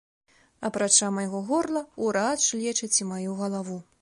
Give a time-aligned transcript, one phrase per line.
[0.69, 3.83] Апрача майго горла ўрач лечыць і маю галаву.